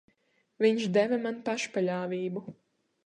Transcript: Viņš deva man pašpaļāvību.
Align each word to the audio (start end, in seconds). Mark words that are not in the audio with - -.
Viņš 0.65 0.87
deva 0.95 1.19
man 1.27 1.37
pašpaļāvību. 1.51 2.45